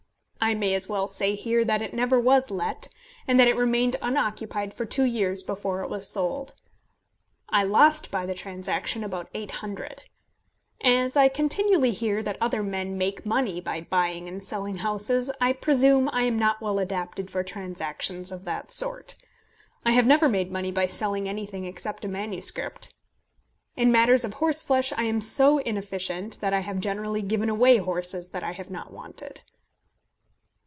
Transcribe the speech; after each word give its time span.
I 0.43 0.55
may 0.55 0.73
as 0.73 0.89
well 0.89 1.07
say 1.07 1.35
here 1.35 1.63
that 1.63 1.83
it 1.83 1.93
never 1.93 2.19
was 2.19 2.49
let, 2.49 2.89
and 3.27 3.39
that 3.39 3.47
it 3.47 3.55
remained 3.55 3.95
unoccupied 4.01 4.73
for 4.73 4.85
two 4.85 5.03
years 5.05 5.43
before 5.43 5.83
it 5.83 5.89
was 5.89 6.09
sold. 6.09 6.53
I 7.49 7.61
lost 7.61 8.09
by 8.09 8.25
the 8.25 8.33
transaction 8.33 9.03
about 9.03 9.31
£800. 9.35 9.99
As 10.83 11.15
I 11.15 11.27
continually 11.29 11.91
hear 11.91 12.23
that 12.23 12.39
other 12.41 12.63
men 12.63 12.97
make 12.97 13.23
money 13.23 13.61
by 13.61 13.81
buying 13.81 14.27
and 14.27 14.43
selling 14.43 14.77
houses, 14.77 15.29
I 15.39 15.53
presume 15.53 16.09
I 16.11 16.23
am 16.23 16.39
not 16.39 16.59
well 16.59 16.79
adapted 16.79 17.29
for 17.29 17.43
transactions 17.43 18.31
of 18.31 18.43
that 18.45 18.71
sort. 18.71 19.15
I 19.85 19.91
have 19.91 20.07
never 20.07 20.27
made 20.27 20.51
money 20.51 20.71
by 20.71 20.87
selling 20.87 21.29
anything 21.29 21.65
except 21.65 22.03
a 22.03 22.07
manuscript. 22.07 22.95
In 23.75 23.91
matters 23.91 24.25
of 24.25 24.33
horseflesh 24.33 24.91
I 24.97 25.03
am 25.03 25.21
so 25.21 25.59
inefficient 25.59 26.41
that 26.41 26.51
I 26.51 26.61
have 26.61 26.79
generally 26.79 27.21
given 27.21 27.47
away 27.47 27.77
horses 27.77 28.29
that 28.29 28.43
I 28.43 28.53
have 28.53 28.71
not 28.71 28.91
wanted. 28.91 29.41